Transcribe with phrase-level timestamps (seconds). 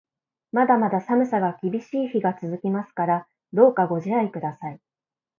[0.51, 4.81] まだまだ寒さが厳しい日が続きますから、どうかご自愛ください。